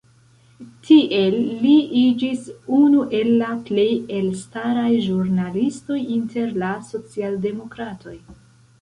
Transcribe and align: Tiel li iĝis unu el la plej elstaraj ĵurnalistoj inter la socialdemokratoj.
Tiel 0.85 1.35
li 1.65 1.73
iĝis 2.03 2.47
unu 2.79 3.05
el 3.19 3.31
la 3.43 3.51
plej 3.69 3.87
elstaraj 4.23 4.89
ĵurnalistoj 5.07 6.03
inter 6.21 6.61
la 6.67 6.75
socialdemokratoj. 6.93 8.21